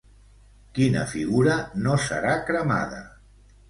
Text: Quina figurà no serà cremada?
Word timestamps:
Quina 0.77 1.05
figurà 1.13 1.59
no 1.85 2.01
serà 2.09 2.35
cremada? 2.53 3.09